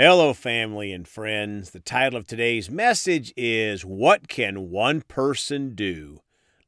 Hello, 0.00 0.32
family 0.32 0.92
and 0.92 1.08
friends. 1.08 1.70
The 1.70 1.80
title 1.80 2.20
of 2.20 2.24
today's 2.24 2.70
message 2.70 3.34
is 3.36 3.84
What 3.84 4.28
Can 4.28 4.70
One 4.70 5.00
Person 5.00 5.74
Do? 5.74 6.20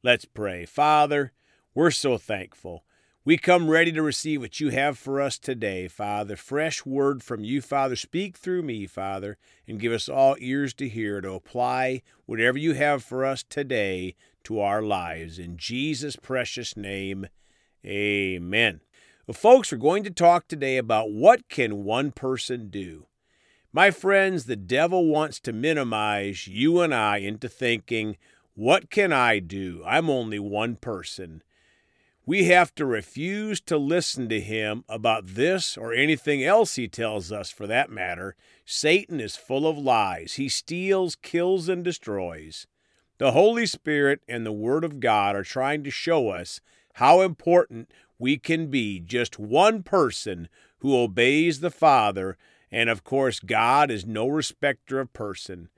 Let's 0.03 0.25
pray. 0.25 0.65
Father, 0.65 1.31
we're 1.73 1.91
so 1.91 2.17
thankful. 2.17 2.83
We 3.23 3.37
come 3.37 3.69
ready 3.69 3.93
to 3.93 4.01
receive 4.01 4.41
what 4.41 4.59
you 4.59 4.67
have 4.71 4.97
for 4.97 5.21
us 5.21 5.39
today, 5.39 5.87
Father. 5.87 6.35
Fresh 6.35 6.85
word 6.85 7.23
from 7.23 7.45
you, 7.45 7.61
Father. 7.61 7.95
Speak 7.95 8.37
through 8.37 8.63
me, 8.63 8.85
Father, 8.85 9.37
and 9.65 9.79
give 9.79 9.93
us 9.93 10.09
all 10.09 10.35
ears 10.39 10.73
to 10.73 10.89
hear 10.89 11.21
to 11.21 11.31
apply 11.31 12.01
whatever 12.25 12.57
you 12.57 12.73
have 12.73 13.01
for 13.01 13.23
us 13.23 13.45
today 13.47 14.13
to 14.43 14.59
our 14.59 14.81
lives. 14.81 15.39
In 15.39 15.55
Jesus' 15.55 16.17
precious 16.17 16.75
name, 16.75 17.27
amen. 17.85 18.81
Well, 19.25 19.35
folks, 19.35 19.71
we're 19.71 19.77
going 19.77 20.03
to 20.03 20.11
talk 20.11 20.49
today 20.49 20.75
about 20.75 21.13
what 21.13 21.47
can 21.47 21.85
one 21.85 22.11
person 22.11 22.67
do. 22.69 23.05
My 23.73 23.89
friends, 23.89 24.45
the 24.45 24.57
devil 24.57 25.05
wants 25.05 25.39
to 25.41 25.53
minimize 25.53 26.45
you 26.45 26.81
and 26.81 26.93
I 26.93 27.17
into 27.17 27.47
thinking, 27.47 28.17
what 28.53 28.89
can 28.89 29.13
I 29.13 29.39
do? 29.39 29.81
I'm 29.85 30.09
only 30.09 30.39
one 30.39 30.75
person. 30.75 31.41
We 32.25 32.45
have 32.45 32.75
to 32.75 32.85
refuse 32.85 33.61
to 33.61 33.77
listen 33.77 34.27
to 34.27 34.41
him 34.41 34.83
about 34.89 35.25
this 35.25 35.77
or 35.77 35.93
anything 35.93 36.43
else 36.43 36.75
he 36.75 36.89
tells 36.89 37.31
us 37.31 37.49
for 37.49 37.65
that 37.67 37.89
matter. 37.89 38.35
Satan 38.65 39.21
is 39.21 39.37
full 39.37 39.65
of 39.65 39.77
lies. 39.77 40.33
He 40.33 40.49
steals, 40.49 41.15
kills, 41.15 41.69
and 41.69 41.83
destroys. 41.83 42.67
The 43.19 43.31
Holy 43.31 43.65
Spirit 43.65 44.21
and 44.27 44.45
the 44.45 44.51
Word 44.51 44.83
of 44.83 44.99
God 44.99 45.35
are 45.35 45.43
trying 45.43 45.83
to 45.85 45.91
show 45.91 46.29
us 46.29 46.59
how 46.95 47.21
important 47.21 47.89
we 48.19 48.37
can 48.37 48.67
be 48.67 48.99
just 48.99 49.39
one 49.39 49.81
person 49.81 50.49
who 50.79 50.95
obeys 50.95 51.61
the 51.61 51.71
Father 51.71 52.37
and 52.71 52.89
of 52.89 53.03
course, 53.03 53.39
God 53.39 53.91
is 53.91 54.05
no 54.05 54.27
respecter 54.27 54.99
of 54.99 55.13
person. 55.13 55.69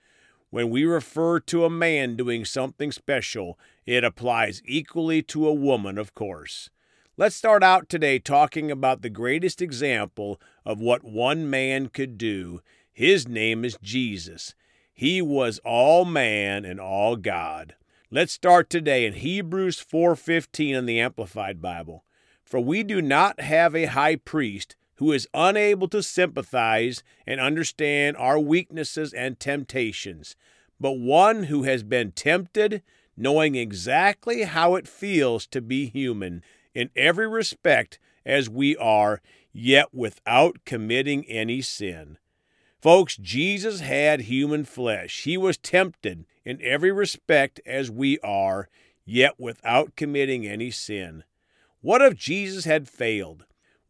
When 0.49 0.69
we 0.69 0.85
refer 0.85 1.39
to 1.39 1.65
a 1.65 1.69
man 1.69 2.15
doing 2.15 2.45
something 2.45 2.91
special, 2.91 3.57
it 3.87 4.03
applies 4.03 4.61
equally 4.65 5.23
to 5.23 5.47
a 5.47 5.53
woman, 5.53 5.97
of 5.97 6.13
course. 6.13 6.69
Let's 7.17 7.35
start 7.35 7.63
out 7.63 7.89
today 7.89 8.19
talking 8.19 8.69
about 8.69 9.01
the 9.01 9.09
greatest 9.09 9.61
example 9.61 10.39
of 10.65 10.79
what 10.79 11.03
one 11.03 11.49
man 11.49 11.87
could 11.87 12.17
do. 12.17 12.61
His 12.91 13.27
name 13.27 13.65
is 13.65 13.77
Jesus. 13.81 14.53
He 14.93 15.21
was 15.21 15.59
all 15.65 16.05
man 16.05 16.65
and 16.65 16.79
all 16.79 17.15
God. 17.15 17.75
Let's 18.11 18.33
start 18.33 18.69
today 18.69 19.07
in 19.07 19.13
Hebrews 19.13 19.79
4:15 19.79 20.75
in 20.75 20.85
the 20.85 20.99
Amplified 20.99 21.61
Bible. 21.61 22.03
For 22.43 22.59
we 22.59 22.83
do 22.83 23.01
not 23.01 23.39
have 23.39 23.75
a 23.75 23.85
high 23.85 24.17
priest 24.17 24.75
who 25.03 25.11
is 25.11 25.27
unable 25.33 25.89
to 25.89 26.01
sympathize 26.01 27.03
and 27.27 27.37
understand 27.37 28.15
our 28.15 28.39
weaknesses 28.39 29.11
and 29.11 29.37
temptations, 29.37 30.33
but 30.79 30.93
one 30.93 31.43
who 31.43 31.63
has 31.63 31.83
been 31.83 32.09
tempted, 32.13 32.81
knowing 33.17 33.53
exactly 33.53 34.43
how 34.43 34.75
it 34.75 34.87
feels 34.87 35.45
to 35.45 35.59
be 35.59 35.87
human 35.87 36.41
in 36.73 36.89
every 36.95 37.27
respect 37.27 37.99
as 38.25 38.49
we 38.49 38.77
are, 38.77 39.21
yet 39.51 39.93
without 39.93 40.55
committing 40.63 41.25
any 41.25 41.61
sin. 41.61 42.17
Folks, 42.81 43.17
Jesus 43.17 43.81
had 43.81 44.21
human 44.21 44.63
flesh. 44.63 45.23
He 45.23 45.35
was 45.35 45.57
tempted 45.57 46.23
in 46.45 46.61
every 46.61 46.93
respect 46.93 47.59
as 47.65 47.91
we 47.91 48.19
are, 48.19 48.69
yet 49.03 49.37
without 49.37 49.97
committing 49.97 50.47
any 50.47 50.71
sin. 50.71 51.25
What 51.81 52.01
if 52.01 52.15
Jesus 52.15 52.63
had 52.63 52.87
failed? 52.87 53.43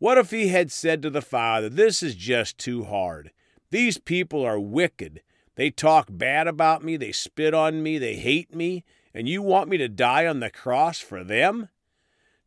What 0.04 0.18
if 0.18 0.32
he 0.32 0.50
had 0.50 0.70
said 0.70 1.02
to 1.04 1.10
the 1.10 1.22
Father, 1.22 1.70
This 1.70 2.04
is 2.04 2.16
just 2.16 2.58
too 2.58 2.84
hard? 2.84 3.32
These 3.72 4.00
people 4.00 4.46
are 4.46 4.60
wicked. 4.60 5.22
They 5.56 5.70
talk 5.70 6.10
bad 6.12 6.46
about 6.46 6.84
me, 6.84 6.98
they 6.98 7.14
spit 7.14 7.54
on 7.54 7.82
me, 7.82 7.98
they 7.98 8.16
hate 8.16 8.54
me, 8.54 8.84
and 9.14 9.30
you 9.30 9.42
want 9.42 9.70
me 9.70 9.78
to 9.78 9.88
die 9.88 10.28
on 10.28 10.42
the 10.42 10.50
cross 10.50 11.00
for 11.00 11.24
them? 11.24 11.70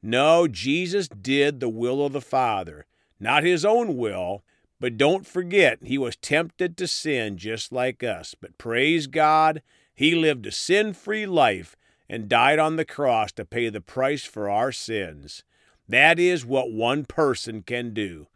No, 0.03 0.47
Jesus 0.47 1.08
did 1.08 1.60
the 1.60 1.70
will 1.70 2.04
of 2.04 2.12
the 2.12 2.20
Father, 2.20 2.84
not 3.19 3.42
his 3.42 3.64
own 3.64 3.97
will. 3.97 4.44
But 4.78 4.98
don't 4.98 5.26
forget, 5.26 5.78
he 5.82 5.97
was 5.97 6.16
tempted 6.16 6.76
to 6.76 6.86
sin 6.86 7.38
just 7.38 7.72
like 7.72 8.04
us. 8.04 8.34
But 8.38 8.59
praise 8.59 9.06
God, 9.06 9.62
he 9.94 10.14
lived 10.14 10.44
a 10.44 10.53
sin 10.53 10.92
free 10.92 11.25
life 11.25 11.75
and 12.06 12.28
died 12.28 12.59
on 12.59 12.76
the 12.76 12.84
cross 12.84 13.32
to 13.32 13.47
pay 13.47 13.70
the 13.70 13.80
price 13.80 14.26
for 14.26 14.50
our 14.50 14.72
sins. 14.72 15.42
That 15.88 16.19
is 16.19 16.44
what 16.44 16.72
one 16.72 17.04
person 17.04 17.62
can 17.62 17.94
do. 17.94 18.26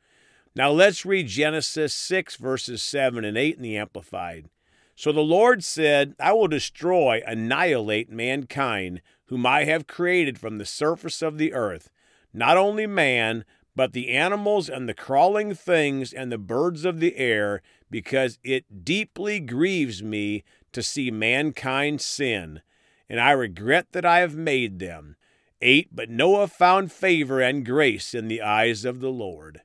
Now 0.55 0.71
let's 0.71 1.07
read 1.07 1.29
Genesis 1.29 1.95
6, 1.95 2.37
verses 2.37 2.83
7 2.83 3.25
and 3.25 3.37
8 3.37 3.57
in 3.57 3.63
the 3.63 3.77
Amplified. 3.77 4.49
So 4.97 5.13
the 5.13 5.21
Lord 5.21 5.65
said, 5.65 6.15
I 6.21 6.33
will 6.33 6.49
destroy, 6.49 7.23
annihilate 7.27 8.11
mankind, 8.11 9.01
whom 9.27 9.47
I 9.47 9.65
have 9.65 9.87
created 9.87 10.39
from 10.39 10.59
the 10.59 10.67
surface 10.67 11.23
of 11.23 11.39
the 11.39 11.55
earth, 11.55 11.91
not 12.35 12.57
only 12.57 12.87
man, 12.87 13.45
but 13.75 13.93
the 13.93 14.11
animals 14.11 14.69
and 14.69 14.89
the 14.89 14.95
crawling 14.95 15.55
things 15.55 16.13
and 16.13 16.31
the 16.31 16.39
birds 16.39 16.85
of 16.85 17.01
the 17.01 17.17
air, 17.17 17.63
because 17.91 18.39
it 18.45 18.85
deeply 18.85 19.41
grieves 19.41 20.03
me 20.03 20.45
to 20.73 20.83
see 20.83 21.11
mankind 21.11 22.01
sin, 22.01 22.61
and 23.09 23.21
I 23.21 23.31
regret 23.31 23.93
that 23.93 24.05
I 24.05 24.19
have 24.19 24.35
made 24.35 24.81
them. 24.81 25.17
8 25.63 25.95
But 25.95 26.11
Noah 26.11 26.49
found 26.49 26.91
favor 26.91 27.41
and 27.41 27.67
grace 27.67 28.15
in 28.15 28.29
the 28.29 28.41
eyes 28.41 28.85
of 28.85 29.01
the 29.01 29.11
Lord. 29.11 29.61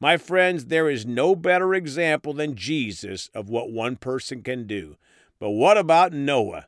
My 0.00 0.16
friends, 0.16 0.66
there 0.66 0.90
is 0.90 1.06
no 1.06 1.34
better 1.36 1.74
example 1.74 2.32
than 2.32 2.56
Jesus 2.56 3.30
of 3.34 3.48
what 3.48 3.70
one 3.70 3.96
person 3.96 4.42
can 4.42 4.66
do. 4.66 4.96
But 5.38 5.50
what 5.50 5.78
about 5.78 6.12
Noah? 6.12 6.66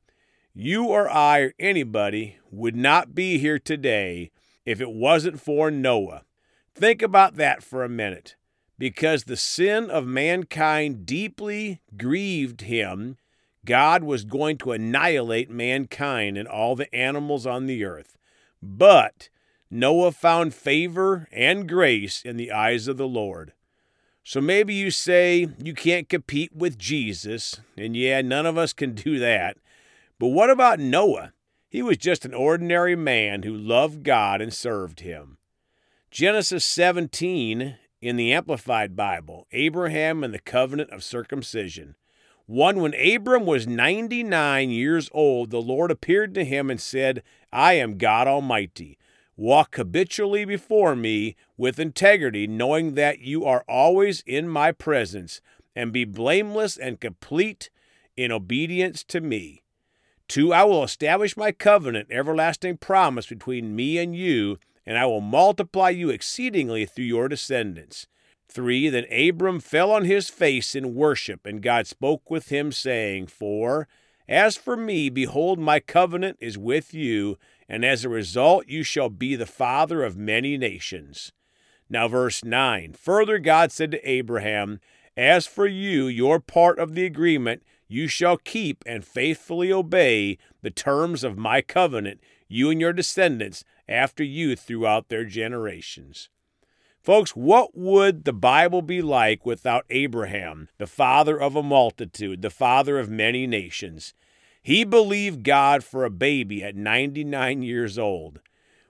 You 0.54 0.84
or 0.86 1.10
I 1.10 1.40
or 1.40 1.54
anybody 1.58 2.38
would 2.50 2.76
not 2.76 3.14
be 3.14 3.38
here 3.38 3.58
today 3.58 4.30
if 4.64 4.80
it 4.80 4.92
wasn't 4.92 5.40
for 5.40 5.70
Noah. 5.70 6.22
Think 6.74 7.02
about 7.02 7.36
that 7.36 7.62
for 7.62 7.84
a 7.84 7.88
minute. 7.88 8.36
Because 8.78 9.24
the 9.24 9.36
sin 9.36 9.90
of 9.90 10.06
mankind 10.06 11.06
deeply 11.06 11.80
grieved 11.96 12.62
him, 12.62 13.16
God 13.64 14.04
was 14.04 14.24
going 14.24 14.58
to 14.58 14.72
annihilate 14.72 15.50
mankind 15.50 16.38
and 16.38 16.48
all 16.48 16.76
the 16.76 16.92
animals 16.94 17.46
on 17.46 17.66
the 17.66 17.84
earth. 17.84 18.16
But 18.64 19.28
Noah 19.70 20.12
found 20.12 20.54
favor 20.54 21.28
and 21.30 21.68
grace 21.68 22.22
in 22.22 22.36
the 22.36 22.50
eyes 22.50 22.88
of 22.88 22.96
the 22.96 23.06
Lord. 23.06 23.52
So 24.22 24.40
maybe 24.40 24.72
you 24.72 24.90
say 24.90 25.48
you 25.62 25.74
can't 25.74 26.08
compete 26.08 26.56
with 26.56 26.78
Jesus, 26.78 27.60
and 27.76 27.94
yeah, 27.94 28.22
none 28.22 28.46
of 28.46 28.56
us 28.56 28.72
can 28.72 28.94
do 28.94 29.18
that. 29.18 29.58
But 30.18 30.28
what 30.28 30.48
about 30.48 30.80
Noah? 30.80 31.32
He 31.68 31.82
was 31.82 31.98
just 31.98 32.24
an 32.24 32.32
ordinary 32.32 32.96
man 32.96 33.42
who 33.42 33.54
loved 33.54 34.02
God 34.02 34.40
and 34.40 34.52
served 34.52 35.00
him. 35.00 35.36
Genesis 36.10 36.64
17 36.64 37.76
in 38.00 38.16
the 38.16 38.32
Amplified 38.32 38.96
Bible, 38.96 39.46
Abraham 39.52 40.24
and 40.24 40.32
the 40.32 40.38
covenant 40.38 40.90
of 40.90 41.04
circumcision. 41.04 41.96
One, 42.46 42.80
when 42.80 42.94
Abram 42.94 43.46
was 43.46 43.66
99 43.66 44.70
years 44.70 45.08
old, 45.12 45.50
the 45.50 45.62
Lord 45.62 45.90
appeared 45.90 46.34
to 46.34 46.44
him 46.44 46.70
and 46.70 46.78
said, 46.78 47.22
I 47.54 47.74
am 47.74 47.98
God 47.98 48.26
Almighty. 48.26 48.98
Walk 49.36 49.76
habitually 49.76 50.44
before 50.44 50.96
me 50.96 51.36
with 51.56 51.78
integrity, 51.78 52.48
knowing 52.48 52.94
that 52.94 53.20
you 53.20 53.44
are 53.44 53.64
always 53.68 54.22
in 54.26 54.48
my 54.48 54.72
presence, 54.72 55.40
and 55.74 55.92
be 55.92 56.04
blameless 56.04 56.76
and 56.76 57.00
complete 57.00 57.70
in 58.16 58.32
obedience 58.32 59.04
to 59.04 59.20
me. 59.20 59.62
Two, 60.26 60.52
I 60.52 60.64
will 60.64 60.82
establish 60.82 61.36
my 61.36 61.52
covenant, 61.52 62.08
everlasting 62.10 62.78
promise 62.78 63.26
between 63.26 63.76
me 63.76 63.98
and 63.98 64.16
you, 64.16 64.58
and 64.84 64.98
I 64.98 65.06
will 65.06 65.20
multiply 65.20 65.90
you 65.90 66.10
exceedingly 66.10 66.86
through 66.86 67.04
your 67.04 67.28
descendants. 67.28 68.08
3. 68.48 68.88
Then 68.88 69.06
Abram 69.12 69.60
fell 69.60 69.92
on 69.92 70.04
his 70.04 70.28
face 70.28 70.74
in 70.74 70.94
worship, 70.94 71.46
and 71.46 71.62
God 71.62 71.86
spoke 71.86 72.30
with 72.30 72.48
him, 72.48 72.72
saying, 72.72 73.28
4. 73.28 73.86
As 74.28 74.56
for 74.56 74.76
me, 74.76 75.10
behold, 75.10 75.58
my 75.58 75.80
covenant 75.80 76.38
is 76.40 76.56
with 76.56 76.94
you, 76.94 77.38
and 77.68 77.84
as 77.84 78.04
a 78.04 78.08
result 78.08 78.68
you 78.68 78.82
shall 78.82 79.10
be 79.10 79.36
the 79.36 79.46
father 79.46 80.02
of 80.02 80.16
many 80.16 80.56
nations. 80.56 81.32
Now, 81.90 82.08
verse 82.08 82.42
9. 82.42 82.94
Further, 82.94 83.38
God 83.38 83.70
said 83.70 83.90
to 83.90 84.08
Abraham, 84.08 84.80
As 85.16 85.46
for 85.46 85.66
you, 85.66 86.06
your 86.06 86.40
part 86.40 86.78
of 86.78 86.94
the 86.94 87.04
agreement, 87.04 87.62
you 87.86 88.08
shall 88.08 88.38
keep 88.38 88.82
and 88.86 89.04
faithfully 89.04 89.70
obey 89.70 90.38
the 90.62 90.70
terms 90.70 91.22
of 91.22 91.36
my 91.36 91.60
covenant, 91.60 92.20
you 92.48 92.70
and 92.70 92.80
your 92.80 92.92
descendants 92.92 93.64
after 93.86 94.24
you 94.24 94.56
throughout 94.56 95.08
their 95.08 95.24
generations. 95.24 96.30
Folks, 97.04 97.32
what 97.32 97.76
would 97.76 98.24
the 98.24 98.32
Bible 98.32 98.80
be 98.80 99.02
like 99.02 99.44
without 99.44 99.84
Abraham, 99.90 100.70
the 100.78 100.86
father 100.86 101.38
of 101.38 101.54
a 101.54 101.62
multitude, 101.62 102.40
the 102.40 102.48
father 102.48 102.98
of 102.98 103.10
many 103.10 103.46
nations? 103.46 104.14
He 104.62 104.84
believed 104.84 105.42
God 105.42 105.84
for 105.84 106.06
a 106.06 106.10
baby 106.10 106.64
at 106.64 106.76
99 106.76 107.62
years 107.62 107.98
old. 107.98 108.40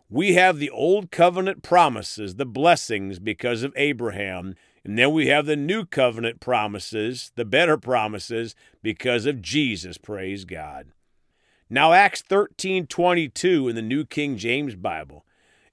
We 0.08 0.34
have 0.34 0.61
the 0.61 0.70
old 0.70 1.11
covenant 1.11 1.64
promises, 1.64 2.37
the 2.37 2.46
blessings 2.46 3.19
because 3.19 3.64
of 3.64 3.72
Abraham, 3.75 4.55
And 4.84 4.99
then 4.99 5.12
we 5.12 5.28
have 5.28 5.46
the 5.46 5.56
new 5.56 5.87
covenant 5.87 6.40
promises, 6.40 7.32
the 7.37 7.44
better 7.46 7.78
promises, 7.78 8.55
because 8.82 9.25
of 9.25 9.40
Jesus, 9.40 9.96
praise 9.96 10.44
God. 10.44 10.93
Now 11.70 11.94
Acts 11.94 12.22
13:22 12.22 13.66
in 13.66 13.75
the 13.75 13.82
New 13.82 14.05
King 14.05 14.37
James 14.37 14.76
Bible. 14.76 15.25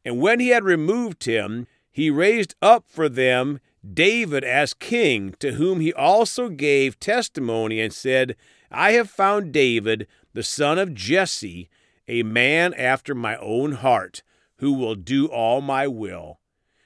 And 0.05 0.21
when 0.21 0.39
he 0.39 0.47
had 0.47 0.63
removed 0.63 1.25
him, 1.25 1.67
he 1.91 2.09
raised 2.09 2.55
up 2.61 2.85
for 2.87 3.09
them 3.09 3.59
David 3.93 4.43
as 4.43 4.73
king, 4.73 5.35
to 5.39 5.53
whom 5.53 5.79
he 5.79 5.91
also 5.93 6.49
gave 6.49 6.99
testimony 6.99 7.79
and 7.81 7.93
said, 7.93 8.35
I 8.71 8.93
have 8.93 9.09
found 9.09 9.51
David, 9.51 10.07
the 10.33 10.43
son 10.43 10.79
of 10.79 10.93
Jesse, 10.93 11.69
a 12.07 12.23
man 12.23 12.73
after 12.75 13.13
my 13.13 13.35
own 13.37 13.73
heart, 13.73 14.23
who 14.57 14.73
will 14.73 14.95
do 14.95 15.25
all 15.27 15.61
my 15.61 15.87
will. 15.87 16.39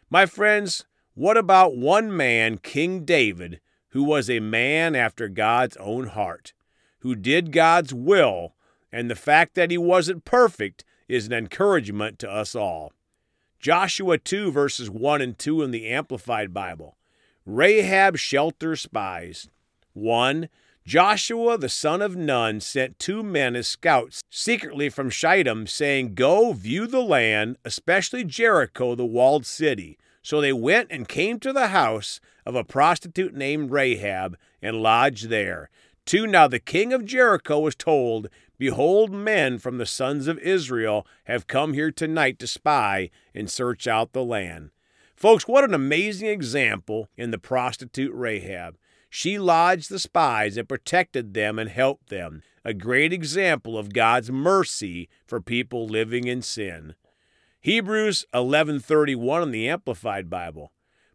My 0.09 0.25
friends, 0.25 0.85
what 1.13 1.37
about 1.37 1.75
one 1.75 2.15
man, 2.15 2.57
King 2.57 3.05
David, 3.05 3.59
who 3.89 4.03
was 4.03 4.29
a 4.29 4.39
man 4.39 4.95
after 4.95 5.27
God's 5.27 5.77
own 5.77 6.07
heart, 6.07 6.53
who 6.99 7.15
did 7.15 7.51
God's 7.51 7.93
will, 7.93 8.55
and 8.91 9.09
the 9.09 9.15
fact 9.15 9.55
that 9.55 9.71
he 9.71 9.77
wasn't 9.77 10.25
perfect 10.25 10.83
is 11.07 11.27
an 11.27 11.33
encouragement 11.33 12.17
to 12.19 12.29
us 12.29 12.55
all. 12.55 12.93
Joshua 13.65 14.19
2, 14.19 14.51
verses 14.51 14.91
1 14.91 15.21
and 15.21 15.39
2 15.39 15.63
in 15.63 15.71
the 15.71 15.87
Amplified 15.87 16.53
Bible. 16.53 16.97
Rahab 17.47 18.15
shelters 18.15 18.81
spies. 18.81 19.49
1. 19.93 20.49
Joshua 20.85 21.57
the 21.57 21.67
son 21.67 21.99
of 21.99 22.15
Nun 22.15 22.59
sent 22.59 22.99
two 22.99 23.23
men 23.23 23.55
as 23.55 23.65
scouts 23.65 24.21
secretly 24.29 24.89
from 24.89 25.09
Shittim, 25.09 25.65
saying, 25.65 26.13
Go 26.13 26.53
view 26.53 26.85
the 26.85 27.01
land, 27.01 27.57
especially 27.65 28.23
Jericho, 28.23 28.93
the 28.93 29.03
walled 29.03 29.47
city. 29.47 29.97
So 30.21 30.41
they 30.41 30.53
went 30.53 30.91
and 30.91 31.07
came 31.07 31.39
to 31.39 31.51
the 31.51 31.69
house 31.69 32.19
of 32.45 32.53
a 32.53 32.63
prostitute 32.63 33.33
named 33.33 33.71
Rahab 33.71 34.37
and 34.61 34.83
lodged 34.83 35.29
there. 35.29 35.71
2. 36.05 36.27
Now 36.27 36.47
the 36.47 36.59
king 36.59 36.93
of 36.93 37.05
Jericho 37.05 37.59
was 37.59 37.75
told, 37.75 38.29
Behold, 38.57 39.11
men 39.11 39.57
from 39.57 39.77
the 39.77 39.85
sons 39.85 40.27
of 40.27 40.39
Israel 40.39 41.05
have 41.25 41.47
come 41.47 41.73
here 41.73 41.91
tonight 41.91 42.39
to 42.39 42.47
spy 42.47 43.09
and 43.33 43.49
search 43.49 43.87
out 43.87 44.13
the 44.13 44.23
land. 44.23 44.69
Folks, 45.15 45.47
what 45.47 45.63
an 45.63 45.73
amazing 45.73 46.27
example 46.27 47.09
in 47.17 47.31
the 47.31 47.37
prostitute 47.37 48.13
Rahab. 48.13 48.77
She 49.09 49.39
lodged 49.39 49.89
the 49.89 49.99
spies 49.99 50.57
and 50.57 50.67
protected 50.67 51.33
them 51.33 51.57
and 51.57 51.69
helped 51.69 52.09
them. 52.09 52.43
A 52.63 52.73
great 52.73 53.13
example 53.13 53.77
of 53.77 53.93
God's 53.93 54.31
mercy 54.31 55.09
for 55.25 55.39
people 55.39 55.87
living 55.87 56.27
in 56.27 56.41
sin. 56.41 56.95
Hebrews 57.61 58.25
11:31 58.33 59.43
in 59.43 59.51
the 59.51 59.69
Amplified 59.69 60.29
Bible. 60.29 60.71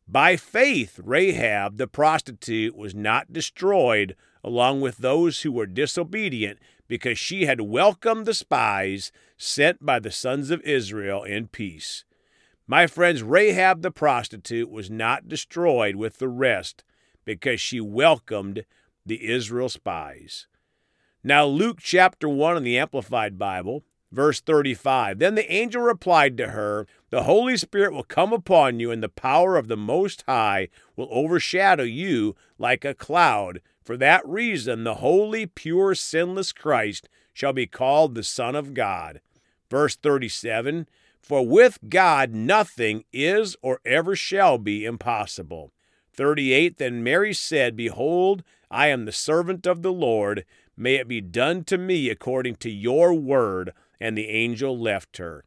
By 0.08 0.36
faith 0.36 0.98
Rahab 1.02 1.76
the 1.76 1.86
prostitute 1.86 2.74
was 2.74 2.94
not 2.94 3.32
destroyed 3.32 4.16
along 4.42 4.80
with 4.80 4.98
those 4.98 5.42
who 5.42 5.52
were 5.52 5.66
disobedient 5.66 6.58
because 6.88 7.18
she 7.18 7.46
had 7.46 7.60
welcomed 7.60 8.26
the 8.26 8.34
spies 8.34 9.12
sent 9.36 9.84
by 9.84 9.98
the 9.98 10.10
sons 10.10 10.50
of 10.50 10.60
Israel 10.62 11.22
in 11.22 11.46
peace. 11.46 12.04
My 12.66 12.86
friends, 12.86 13.22
Rahab 13.22 13.82
the 13.82 13.90
prostitute 13.90 14.70
was 14.70 14.90
not 14.90 15.28
destroyed 15.28 15.96
with 15.96 16.18
the 16.18 16.28
rest 16.28 16.84
because 17.24 17.60
she 17.60 17.80
welcomed 17.80 18.64
the 19.04 19.28
Israel 19.28 19.68
spies. 19.68 20.46
Now, 21.22 21.46
Luke 21.46 21.78
chapter 21.80 22.28
1 22.28 22.56
in 22.56 22.62
the 22.62 22.78
Amplified 22.78 23.38
Bible, 23.38 23.84
verse 24.12 24.40
35 24.40 25.18
Then 25.18 25.34
the 25.34 25.52
angel 25.52 25.82
replied 25.82 26.36
to 26.36 26.48
her, 26.48 26.86
The 27.10 27.24
Holy 27.24 27.56
Spirit 27.56 27.92
will 27.92 28.04
come 28.04 28.32
upon 28.32 28.80
you, 28.80 28.90
and 28.90 29.02
the 29.02 29.08
power 29.08 29.56
of 29.56 29.68
the 29.68 29.76
Most 29.76 30.24
High 30.26 30.68
will 30.96 31.08
overshadow 31.10 31.82
you 31.82 32.34
like 32.58 32.84
a 32.84 32.94
cloud. 32.94 33.60
For 33.82 33.96
that 33.96 34.26
reason, 34.26 34.84
the 34.84 34.96
holy, 34.96 35.46
pure, 35.46 35.94
sinless 35.94 36.52
Christ 36.52 37.08
shall 37.32 37.52
be 37.52 37.66
called 37.66 38.14
the 38.14 38.22
Son 38.22 38.54
of 38.54 38.74
God. 38.74 39.20
Verse 39.70 39.96
37 39.96 40.86
For 41.20 41.46
with 41.46 41.78
God 41.88 42.34
nothing 42.34 43.04
is 43.12 43.56
or 43.62 43.80
ever 43.84 44.14
shall 44.14 44.58
be 44.58 44.84
impossible. 44.84 45.72
38 46.12 46.76
Then 46.76 47.02
Mary 47.02 47.32
said, 47.32 47.76
Behold, 47.76 48.42
I 48.70 48.88
am 48.88 49.04
the 49.04 49.12
servant 49.12 49.66
of 49.66 49.82
the 49.82 49.92
Lord. 49.92 50.44
May 50.76 50.96
it 50.96 51.08
be 51.08 51.20
done 51.20 51.64
to 51.64 51.78
me 51.78 52.10
according 52.10 52.56
to 52.56 52.70
your 52.70 53.14
word. 53.14 53.72
And 54.00 54.16
the 54.16 54.28
angel 54.28 54.78
left 54.78 55.18
her. 55.18 55.44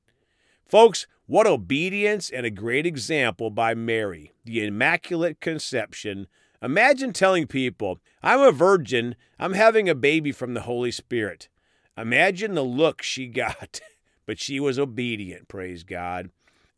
Folks, 0.66 1.08
what 1.26 1.48
obedience 1.48 2.30
and 2.30 2.46
a 2.46 2.52
great 2.52 2.86
example 2.86 3.50
by 3.50 3.74
Mary, 3.74 4.34
the 4.46 4.66
Immaculate 4.66 5.40
Conception 5.40 6.28
Imagine 6.64 7.12
telling 7.12 7.46
people, 7.46 8.00
I'm 8.24 8.40
a 8.40 8.54
virgin, 8.54 9.18
I'm 9.38 9.52
having 9.52 9.90
a 9.90 9.96
baby 9.96 10.32
from 10.32 10.54
the 10.54 10.62
Holy 10.62 10.92
Spirit. 10.92 11.50
Imagine 11.98 12.54
the 12.54 12.64
look 12.64 13.02
she 13.02 13.28
got, 13.28 13.82
but 14.26 14.40
she 14.40 14.62
was 14.62 14.80
obedient, 14.80 15.50
praise 15.50 15.84
God. 15.84 16.30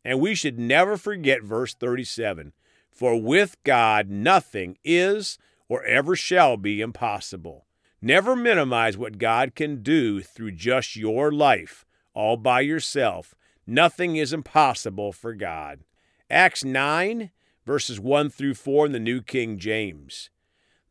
And 0.04 0.20
we 0.20 0.34
should 0.34 0.58
never 0.58 0.96
forget 0.96 1.44
verse 1.44 1.72
37 1.72 2.52
For 2.90 3.20
with 3.20 3.56
God 3.62 4.10
nothing 4.10 4.76
is 4.84 5.38
or 5.68 5.84
ever 5.84 6.16
shall 6.16 6.56
be 6.56 6.80
impossible. 6.80 7.66
Never 8.02 8.34
minimize 8.34 8.98
what 8.98 9.18
God 9.18 9.54
can 9.54 9.82
do 9.82 10.20
through 10.20 10.52
just 10.52 10.96
your 10.96 11.30
life, 11.30 11.84
all 12.12 12.36
by 12.36 12.60
yourself. 12.60 13.36
Nothing 13.66 14.16
is 14.16 14.32
impossible 14.32 15.12
for 15.12 15.32
God. 15.32 15.80
Acts 16.28 16.64
9 16.64 17.30
verses 17.66 18.00
1 18.00 18.30
through 18.30 18.54
4 18.54 18.86
in 18.86 18.92
the 18.92 19.00
New 19.00 19.20
King 19.20 19.58
James. 19.58 20.30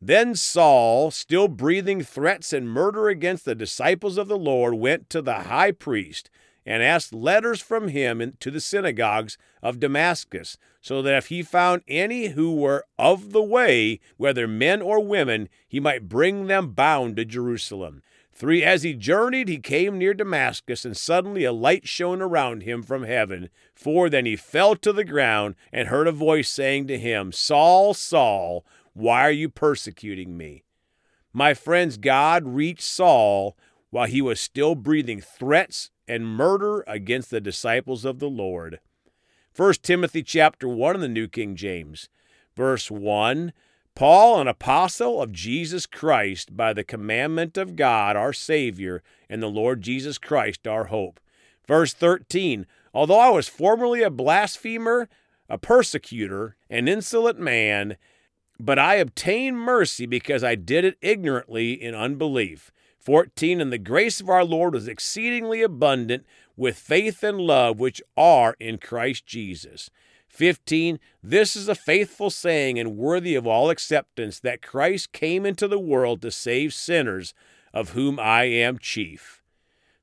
Then 0.00 0.34
Saul, 0.34 1.10
still 1.10 1.48
breathing 1.48 2.02
threats 2.02 2.52
and 2.52 2.68
murder 2.68 3.08
against 3.08 3.46
the 3.46 3.54
disciples 3.54 4.18
of 4.18 4.28
the 4.28 4.38
Lord, 4.38 4.74
went 4.74 5.08
to 5.10 5.22
the 5.22 5.40
high 5.44 5.72
priest 5.72 6.30
and 6.66 6.82
asked 6.82 7.14
letters 7.14 7.60
from 7.60 7.88
him 7.88 8.36
to 8.40 8.50
the 8.50 8.60
synagogues 8.60 9.38
of 9.62 9.80
Damascus, 9.80 10.58
so 10.80 11.00
that 11.00 11.16
if 11.16 11.28
he 11.28 11.42
found 11.42 11.82
any 11.88 12.28
who 12.28 12.54
were 12.54 12.84
of 12.98 13.32
the 13.32 13.42
way, 13.42 14.00
whether 14.16 14.46
men 14.46 14.82
or 14.82 15.00
women, 15.02 15.48
he 15.66 15.80
might 15.80 16.08
bring 16.08 16.46
them 16.46 16.72
bound 16.72 17.16
to 17.16 17.24
Jerusalem. 17.24 18.02
Three, 18.38 18.62
as 18.62 18.82
he 18.82 18.92
journeyed, 18.92 19.48
he 19.48 19.56
came 19.56 19.96
near 19.96 20.12
Damascus, 20.12 20.84
and 20.84 20.94
suddenly 20.94 21.44
a 21.44 21.52
light 21.52 21.88
shone 21.88 22.20
around 22.20 22.64
him 22.64 22.82
from 22.82 23.04
heaven. 23.04 23.48
Four, 23.74 24.10
then 24.10 24.26
he 24.26 24.36
fell 24.36 24.76
to 24.76 24.92
the 24.92 25.04
ground 25.04 25.54
and 25.72 25.88
heard 25.88 26.06
a 26.06 26.12
voice 26.12 26.50
saying 26.50 26.86
to 26.88 26.98
him, 26.98 27.32
Saul, 27.32 27.94
Saul, 27.94 28.66
why 28.92 29.22
are 29.22 29.30
you 29.30 29.48
persecuting 29.48 30.36
me? 30.36 30.64
My 31.32 31.54
friends, 31.54 31.96
God 31.96 32.46
reached 32.46 32.82
Saul 32.82 33.56
while 33.88 34.06
he 34.06 34.20
was 34.20 34.38
still 34.38 34.74
breathing 34.74 35.22
threats 35.22 35.90
and 36.06 36.26
murder 36.26 36.84
against 36.86 37.30
the 37.30 37.40
disciples 37.40 38.04
of 38.04 38.18
the 38.18 38.28
Lord. 38.28 38.80
1 39.56 39.72
Timothy 39.82 40.22
chapter 40.22 40.68
1 40.68 40.96
in 40.96 41.00
the 41.00 41.08
New 41.08 41.26
King 41.26 41.56
James, 41.56 42.10
verse 42.54 42.90
1 42.90 43.54
Paul, 43.96 44.38
an 44.38 44.46
apostle 44.46 45.22
of 45.22 45.32
Jesus 45.32 45.86
Christ, 45.86 46.54
by 46.54 46.74
the 46.74 46.84
commandment 46.84 47.56
of 47.56 47.76
God 47.76 48.14
our 48.14 48.34
Savior, 48.34 49.02
and 49.26 49.42
the 49.42 49.48
Lord 49.48 49.80
Jesus 49.80 50.18
Christ 50.18 50.68
our 50.68 50.84
hope. 50.84 51.18
Verse 51.66 51.94
13 51.94 52.66
Although 52.92 53.18
I 53.18 53.30
was 53.30 53.48
formerly 53.48 54.02
a 54.02 54.10
blasphemer, 54.10 55.08
a 55.48 55.56
persecutor, 55.56 56.56
an 56.68 56.88
insolent 56.88 57.38
man, 57.38 57.96
but 58.60 58.78
I 58.78 58.96
obtained 58.96 59.58
mercy 59.58 60.04
because 60.04 60.44
I 60.44 60.56
did 60.56 60.84
it 60.84 60.98
ignorantly 61.00 61.72
in 61.72 61.94
unbelief. 61.94 62.70
14 62.98 63.62
And 63.62 63.72
the 63.72 63.78
grace 63.78 64.20
of 64.20 64.28
our 64.28 64.44
Lord 64.44 64.74
was 64.74 64.88
exceedingly 64.88 65.62
abundant 65.62 66.26
with 66.54 66.76
faith 66.76 67.22
and 67.22 67.40
love 67.40 67.80
which 67.80 68.02
are 68.14 68.56
in 68.60 68.76
Christ 68.76 69.24
Jesus. 69.24 69.88
15. 70.36 71.00
This 71.22 71.56
is 71.56 71.66
a 71.66 71.74
faithful 71.74 72.28
saying 72.28 72.78
and 72.78 72.96
worthy 72.96 73.34
of 73.34 73.46
all 73.46 73.70
acceptance 73.70 74.38
that 74.40 74.60
Christ 74.60 75.12
came 75.12 75.46
into 75.46 75.66
the 75.66 75.78
world 75.78 76.20
to 76.22 76.30
save 76.30 76.74
sinners, 76.74 77.32
of 77.72 77.90
whom 77.90 78.20
I 78.20 78.44
am 78.44 78.78
chief. 78.78 79.42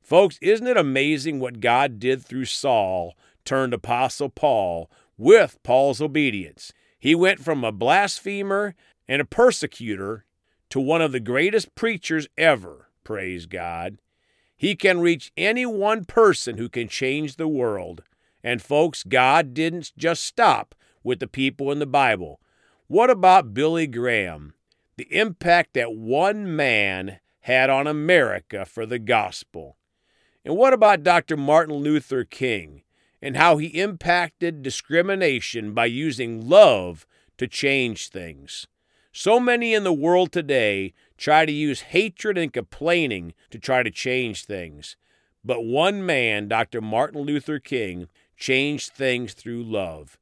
Folks, 0.02 0.40
isn't 0.42 0.68
it 0.68 0.76
amazing 0.76 1.40
what 1.40 1.60
God 1.60 2.00
did 2.00 2.24
through 2.24 2.46
Saul, 2.46 3.16
turned 3.46 3.74
Apostle 3.74 4.30
Paul, 4.30 4.90
with 5.18 5.58
Paul's 5.64 6.02
obedience? 6.02 6.74
He 7.00 7.14
went 7.14 7.40
from 7.40 7.64
a 7.64 7.72
blasphemer 7.72 8.76
and 9.08 9.22
a 9.22 9.26
persecutor 9.26 10.26
to 10.72 10.80
one 10.80 11.02
of 11.02 11.12
the 11.12 11.20
greatest 11.20 11.76
preachers 11.76 12.28
ever, 12.38 12.90
praise 13.04 13.46
God. 13.46 14.00
He 14.58 14.76
can 14.76 15.00
reach 15.00 15.32
any 15.38 15.66
one 15.66 16.06
person 16.06 16.58
who 16.58 16.70
can 16.70 16.88
change 16.88 17.36
the 17.36 17.48
world. 17.48 18.04
And 18.44 18.62
folks, 18.62 19.04
God 19.04 19.54
didn't 19.54 19.94
just 19.98 20.24
stop 20.24 20.76
with 21.04 21.20
the 21.20 21.28
people 21.28 21.72
in 21.72 21.80
the 21.80 21.86
Bible. 21.86 22.40
What 22.88 23.10
about 23.10 23.54
Billy 23.54 23.88
Graham? 23.88 24.54
The 24.98 25.08
impact 25.16 25.74
that 25.74 25.96
one 25.96 26.56
man 26.56 27.20
had 27.42 27.70
on 27.70 27.88
America 27.88 28.66
for 28.66 28.86
the 28.86 29.00
gospel. 29.00 29.78
And 30.46 30.56
what 30.58 30.74
about 30.74 31.04
Dr. 31.04 31.38
Martin 31.38 31.76
Luther 31.76 32.24
King 32.24 32.84
and 33.24 33.38
how 33.38 33.56
he 33.56 33.68
impacted 33.68 34.62
discrimination 34.62 35.74
by 35.74 35.86
using 35.86 36.48
love 36.50 37.08
to 37.38 37.48
change 37.48 38.10
things. 38.10 38.68
So 39.14 39.40
many 39.40 39.74
in 39.74 39.86
the 39.86 39.94
world 39.94 40.34
today 40.34 40.94
try 41.18 41.46
to 41.46 41.52
use 41.52 41.82
hatred 41.82 42.38
and 42.38 42.52
complaining 42.52 43.34
to 43.52 43.58
try 43.58 43.82
to 43.82 43.90
change 43.90 44.44
things. 44.44 44.98
But 45.42 45.64
one 45.64 46.06
man, 46.06 46.50
Dr. 46.50 46.82
Martin 46.82 47.22
Luther 47.22 47.60
King, 47.60 48.10
changed 48.44 48.92
things 48.92 49.34
through 49.34 49.64
love. 49.64 50.20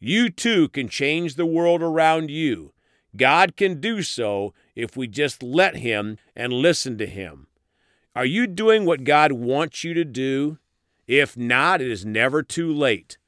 You 0.00 0.28
too 0.28 0.68
can 0.70 0.88
change 0.88 1.36
the 1.36 1.46
world 1.46 1.82
around 1.82 2.28
you. 2.28 2.72
God 3.16 3.56
can 3.56 3.80
do 3.80 4.02
so 4.02 4.52
if 4.74 4.96
we 4.96 5.06
just 5.06 5.40
let 5.40 5.76
Him 5.76 6.18
and 6.34 6.52
listen 6.52 6.98
to 6.98 7.06
Him. 7.06 7.46
Are 8.16 8.24
you 8.24 8.48
doing 8.48 8.84
what 8.84 9.04
God 9.04 9.30
wants 9.30 9.84
you 9.84 9.94
to 9.94 10.04
do? 10.04 10.58
If 11.06 11.36
not, 11.36 11.80
it 11.80 11.88
is 11.88 12.04
never 12.04 12.42
too 12.42 12.72
late. 12.72 13.18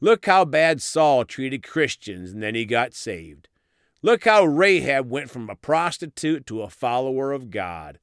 Look 0.00 0.26
how 0.26 0.44
bad 0.44 0.82
Saul 0.82 1.24
treated 1.24 1.62
Christians 1.62 2.32
and 2.32 2.42
then 2.42 2.54
he 2.54 2.66
got 2.66 2.92
saved. 2.92 3.48
Look 4.02 4.24
how 4.24 4.44
Rahab 4.44 5.10
went 5.10 5.30
from 5.30 5.48
a 5.48 5.56
prostitute 5.56 6.46
to 6.46 6.60
a 6.60 6.68
follower 6.68 7.32
of 7.32 7.50
God. 7.50 7.98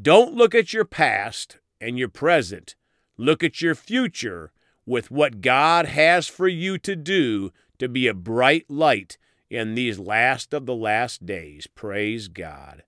Don't 0.00 0.34
look 0.34 0.54
at 0.54 0.72
your 0.72 0.86
past 0.86 1.58
and 1.78 1.98
your 1.98 2.08
present. 2.08 2.74
Look 3.18 3.44
at 3.44 3.60
your 3.60 3.74
future 3.74 4.50
with 4.90 5.08
what 5.08 5.40
God 5.40 5.86
has 5.86 6.26
for 6.26 6.48
you 6.48 6.76
to 6.76 6.96
do 6.96 7.52
to 7.78 7.88
be 7.88 8.08
a 8.08 8.12
bright 8.12 8.68
light 8.68 9.18
in 9.48 9.76
these 9.76 10.00
last 10.00 10.52
of 10.52 10.66
the 10.66 10.74
last 10.74 11.24
days. 11.24 11.68
Praise 11.68 12.26
God. 12.26 12.82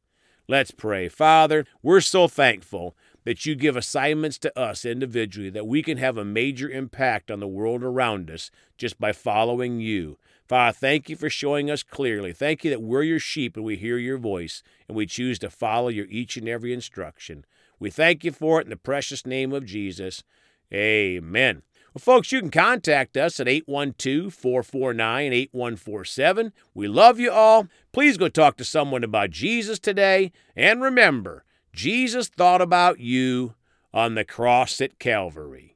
Let's 0.49 0.73
pray. 0.73 1.09
Father, 1.09 1.65
we're 1.81 2.01
so 2.01 2.27
thankful 2.27 2.97
that 3.23 3.47
you 3.47 3.55
give 3.55 3.77
assignments 3.77 4.37
to 4.39 4.59
us 4.59 4.85
individually 4.85 5.49
that 5.51 5.69
we 5.69 5.81
can 5.81 5.97
have 5.97 6.19
a 6.19 6.25
major 6.25 6.69
impact 6.69 7.31
on 7.31 7.39
the 7.39 7.47
world 7.47 7.85
around 7.85 8.33
us 8.33 8.51
just 8.77 8.99
by 8.99 9.13
following 9.13 9.79
you. 9.79 10.19
Father, 10.49 10.77
thank 10.77 11.09
you 11.09 11.15
for 11.15 11.31
showing 11.31 11.71
us 11.71 11.85
clearly. 11.85 12.33
Thank 12.33 12.65
you 12.65 12.71
that 12.71 12.83
we're 12.83 13.05
your 13.05 13.21
sheep 13.21 13.57
and 13.57 13.65
we 13.65 13.77
hear 13.77 13.97
your 13.97 14.19
voice 14.19 14.65
and 14.89 14.97
we 14.97 15.07
choose 15.07 15.39
to 15.39 15.51
follow 15.51 15.87
your 15.87 16.07
each 16.07 16.37
and 16.37 16.49
every 16.49 16.73
instruction. 16.73 17.45
We 17.79 17.91
thank 17.91 18.25
you 18.25 18.33
for 18.33 18.61
it 18.61 18.65
in 18.65 18.71
the 18.71 18.77
precious 18.77 19.25
name 19.25 19.53
of 19.53 19.65
Jesus. 19.65 20.25
Amen. 20.73 21.63
Well, 21.95 22.01
folks, 22.01 22.33
you 22.33 22.41
can 22.41 22.51
contact 22.51 23.19
us 23.19 23.39
at 23.39 23.49
812 23.49 24.33
449 24.33 25.33
8147. 25.33 26.53
We 26.75 26.89
love 26.89 27.21
you 27.21 27.31
all. 27.31 27.69
Please 27.93 28.17
go 28.17 28.29
talk 28.29 28.57
to 28.57 28.65
someone 28.65 29.05
about 29.05 29.31
Jesus 29.31 29.79
today. 29.79 30.33
And 30.57 30.81
remember, 30.81 31.45
Jesus 31.75 32.29
thought 32.29 32.63
about 32.63 32.99
you 32.99 33.55
on 33.93 34.15
the 34.15 34.25
cross 34.25 34.81
at 34.81 34.99
Calvary. 34.99 35.72